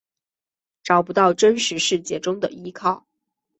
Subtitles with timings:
[0.81, 3.05] 找不到真实世界中的依靠